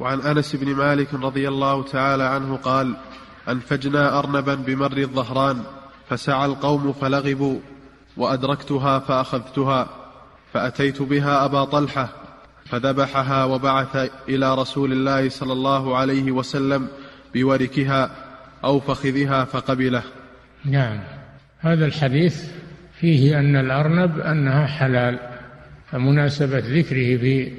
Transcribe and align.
وعن 0.00 0.20
أنس 0.20 0.56
بن 0.56 0.74
مالك 0.74 1.14
رضي 1.14 1.48
الله 1.48 1.82
تعالى 1.82 2.24
عنه 2.24 2.56
قال 2.56 2.96
أنفجنا 3.48 4.18
أرنبا 4.18 4.54
بمر 4.54 4.98
الظهران 4.98 5.62
فسعى 6.08 6.46
القوم 6.46 6.92
فلغبوا 6.92 7.58
وأدركتها 8.16 8.98
فأخذتها 8.98 9.88
فأتيت 10.52 11.02
بها 11.02 11.44
أبا 11.44 11.64
طلحة 11.64 12.08
فذبحها 12.64 13.44
وبعث 13.44 14.10
إلى 14.28 14.54
رسول 14.54 14.92
الله 14.92 15.28
صلى 15.28 15.52
الله 15.52 15.96
عليه 15.96 16.32
وسلم 16.32 16.88
بوركها 17.34 18.10
أو 18.64 18.80
فخذها 18.80 19.44
فقبله. 19.44 20.02
نعم. 20.64 21.00
هذا 21.60 21.86
الحديث 21.86 22.44
فيه 23.00 23.38
أن 23.38 23.56
الأرنب 23.56 24.18
أنها 24.20 24.66
حلال 24.66 25.18
فمناسبة 25.90 26.58
ذكره 26.58 27.16
في 27.16 27.52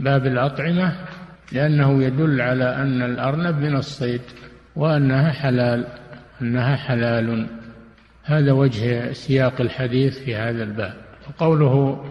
باب 0.00 0.26
الأطعمة 0.26 0.96
لأنه 1.52 2.02
يدل 2.02 2.40
على 2.40 2.76
أن 2.76 3.02
الأرنب 3.02 3.58
من 3.58 3.76
الصيد 3.76 4.20
وأنها 4.76 5.30
حلال 5.30 5.86
أنها 6.42 6.76
حلال. 6.76 7.46
هذا 8.24 8.52
وجه 8.52 9.12
سياق 9.12 9.60
الحديث 9.60 10.18
في 10.18 10.36
هذا 10.36 10.62
الباب. 10.62 10.94
وقوله 11.28 12.04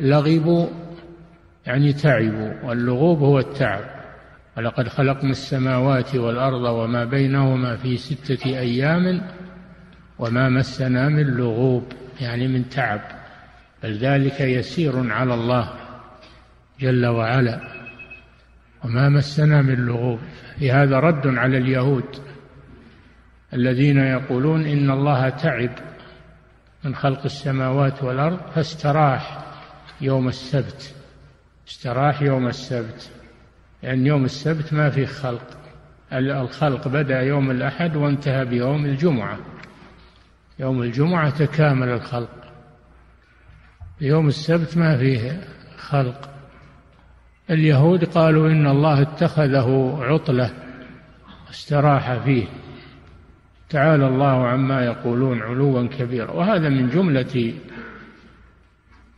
لغبوا 0.00 0.66
يعني 1.66 1.92
تعبوا 1.92 2.52
واللغوب 2.64 3.18
هو 3.18 3.38
التعب. 3.38 3.84
ولقد 4.56 4.88
خلقنا 4.88 5.30
السماوات 5.30 6.16
والأرض 6.16 6.62
وما 6.62 7.04
بينهما 7.04 7.76
في 7.76 7.96
ستة 7.96 8.46
أيام 8.46 9.22
وما 10.18 10.48
مسنا 10.48 11.08
من 11.08 11.26
لغوب 11.26 11.84
يعني 12.20 12.48
من 12.48 12.68
تعب. 12.68 13.00
بل 13.82 13.92
ذلك 13.92 14.40
يسير 14.40 15.12
على 15.12 15.34
الله 15.34 15.72
جل 16.80 17.06
وعلا. 17.06 17.69
وما 18.84 19.08
مسنا 19.08 19.62
من 19.62 19.74
لغوب. 19.74 20.18
في 20.58 20.72
هذا 20.72 20.96
رد 20.96 21.26
على 21.26 21.58
اليهود 21.58 22.04
الذين 23.54 23.98
يقولون 23.98 24.66
إن 24.66 24.90
الله 24.90 25.28
تعب 25.28 25.70
من 26.84 26.94
خلق 26.94 27.24
السماوات 27.24 28.02
والأرض 28.02 28.40
فاستراح 28.54 29.44
يوم 30.00 30.28
السبت. 30.28 30.94
استراح 31.68 32.22
يوم 32.22 32.46
السبت. 32.46 33.10
لأن 33.82 34.06
يوم 34.06 34.24
السبت 34.24 34.72
ما 34.72 34.90
فيه 34.90 35.06
خلق. 35.06 35.56
الخلق 36.12 36.88
بدأ 36.88 37.20
يوم 37.20 37.50
الأحد 37.50 37.96
وانتهى 37.96 38.44
بيوم 38.44 38.84
الجمعة. 38.84 39.38
يوم 40.58 40.82
الجمعة 40.82 41.30
تكامل 41.30 41.88
الخلق. 41.88 42.52
يوم 44.00 44.28
السبت 44.28 44.76
ما 44.76 44.96
فيه 44.96 45.40
خلق. 45.76 46.39
اليهود 47.50 48.04
قالوا 48.04 48.50
إن 48.50 48.66
الله 48.66 49.02
اتخذه 49.02 49.98
عطلة 50.02 50.50
استراح 51.50 52.12
فيه. 52.12 52.44
تعالى 53.68 54.06
الله 54.06 54.48
عما 54.48 54.84
يقولون 54.84 55.42
علوا 55.42 55.86
كبيرا. 55.98 56.30
وهذا 56.30 56.68
من 56.68 56.88
جملة 56.88 57.54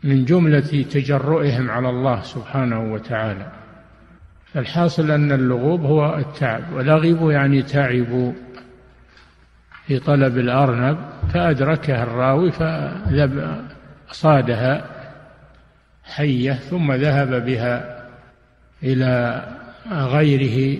من 0.05 0.25
جملة 0.25 0.85
تجرؤهم 0.91 1.71
على 1.71 1.91
الله 1.91 2.23
سبحانه 2.23 2.93
وتعالى. 2.93 3.53
الحاصل 4.57 5.11
أن 5.11 5.33
اللغوب 5.33 5.85
هو 5.85 6.17
التعب 6.17 6.73
ولغبوا 6.73 7.33
يعني 7.33 7.63
تعبوا 7.63 8.33
في 9.87 9.99
طلب 9.99 10.39
الأرنب 10.39 10.99
فأدركها 11.35 12.03
الراوي 12.03 12.53
فصادها 14.09 14.85
حية 16.05 16.53
ثم 16.53 16.93
ذهب 16.93 17.45
بها 17.47 18.02
إلى 18.85 19.45
غيره 19.93 20.79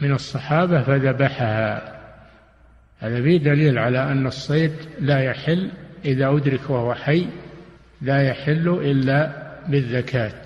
من 0.00 0.12
الصحابة 0.12 0.82
فذبحها. 0.82 1.92
هذا 3.00 3.22
فيه 3.22 3.36
دليل 3.38 3.78
على 3.78 4.12
أن 4.12 4.26
الصيد 4.26 4.72
لا 5.00 5.20
يحل 5.20 5.70
إذا 6.04 6.28
أدرك 6.28 6.70
وهو 6.70 6.94
حي 6.94 7.26
لا 8.02 8.22
يحل 8.22 8.68
إلا 8.68 9.32
بالزكاة. 9.68 10.42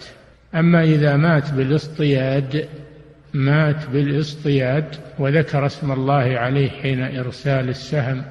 أما 0.54 0.82
إذا 0.82 1.16
مات 1.16 1.52
بالاصطياد 1.52 2.68
مات 3.34 3.88
بالاصطياد 3.88 4.84
وذكر 5.18 5.66
اسم 5.66 5.92
الله 5.92 6.38
عليه 6.38 6.70
حين 6.70 7.18
إرسال 7.18 7.68
السهم 7.68 8.24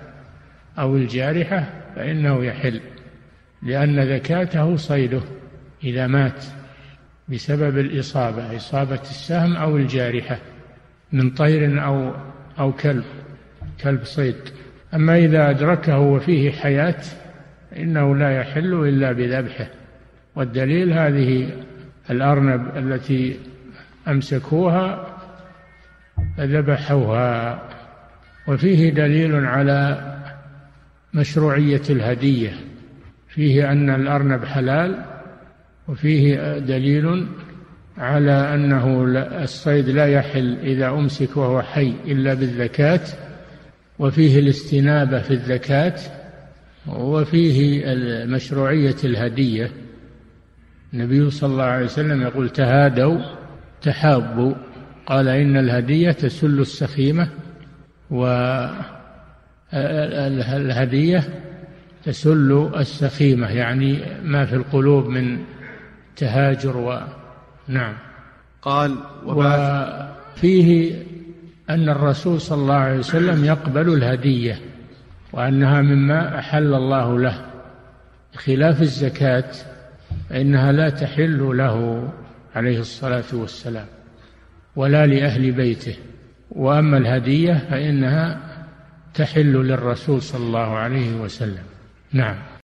أو 0.79 0.95
الجارحة 0.95 1.69
فإنه 1.95 2.45
يحل 2.45 2.81
لأن 3.63 4.07
زكاته 4.07 4.75
صيده 4.75 5.21
إذا 5.83 6.07
مات. 6.07 6.43
بسبب 7.29 7.77
الإصابة 7.77 8.55
إصابة 8.55 9.01
السهم 9.01 9.55
أو 9.55 9.77
الجارحة 9.77 10.37
من 11.11 11.29
طير 11.29 11.85
أو 11.85 12.13
أو 12.59 12.71
كلب 12.71 13.03
كلب 13.81 14.03
صيد. 14.03 14.35
أما 14.93 15.17
إذا 15.17 15.49
أدركه 15.49 15.99
وفيه 15.99 16.51
حياة 16.51 17.01
إنه 17.77 18.15
لا 18.15 18.39
يحل 18.39 18.73
إلا 18.73 19.11
بذبحه. 19.11 19.67
والدليل 20.35 20.93
هذه 20.93 21.49
الأرنب 22.09 22.77
التي 22.77 23.39
أمسكوها 24.07 25.17
فذبحوها 26.37 27.61
وفيه 28.47 28.89
دليل 28.89 29.45
على 29.45 30.11
مشروعية 31.13 31.81
الهدية. 31.89 32.53
فيه 33.29 33.71
أن 33.71 33.89
الأرنب 33.89 34.45
حلال 34.45 35.14
وفيه 35.87 36.57
دليل 36.57 37.27
على 37.97 38.53
أنه 38.53 39.03
الصيد 39.43 39.89
لا 39.89 40.05
يحل 40.07 40.57
إذا 40.63 40.89
أمسك 40.89 41.37
وهو 41.37 41.61
حي 41.61 41.93
إلا 42.07 42.33
بالزكاة 42.33 43.01
وفيه 43.99 44.39
الاستنابة 44.39 45.21
في 45.21 45.31
الزكاة 45.31 45.95
وفيه 46.87 47.85
مشروعية 48.25 48.95
الهدية. 49.03 49.71
النبي 50.93 51.29
صلى 51.29 51.51
الله 51.51 51.63
عليه 51.63 51.85
وسلم 51.85 52.21
يقول 52.21 52.49
تهادوا 52.49 53.19
تحابوا. 53.81 54.53
قال 55.05 55.27
إن 55.27 55.57
الهدية 55.57 56.11
تسل 56.11 56.59
السخيمة 56.59 57.29
والهدية 59.73 61.23
تسل 62.03 62.69
السخيمة. 62.77 63.51
يعني 63.51 63.99
ما 64.23 64.45
في 64.45 64.55
القلوب 64.55 65.07
من 65.07 65.39
تهاجر 66.15 66.77
و 66.77 66.99
نعم. 67.67 67.93
قال 68.61 68.97
وفيه 69.25 70.95
أن 71.69 71.89
الرسول 71.89 72.41
صلى 72.41 72.61
الله 72.61 72.73
عليه 72.73 72.99
وسلم 72.99 73.45
يقبل 73.45 73.93
الهدية 73.93 74.59
وأنها 75.33 75.81
مما 75.81 76.39
أحل 76.39 76.73
الله 76.73 77.19
له. 77.19 77.45
خلاف 78.35 78.81
الزكاة 78.81 79.51
فإنها 80.29 80.71
لا 80.71 80.89
تحل 80.89 81.57
له 81.57 82.07
عليه 82.55 82.79
الصلاة 82.79 83.23
والسلام 83.33 83.85
ولا 84.75 85.05
لأهل 85.05 85.51
بيته. 85.51 85.95
وأما 86.51 86.97
الهدية 86.97 87.53
فإنها 87.69 88.39
تحل 89.13 89.53
للرسول 89.53 90.21
صلى 90.21 90.43
الله 90.43 90.77
عليه 90.77 91.15
وسلم. 91.15 91.63
نعم. 92.13 92.35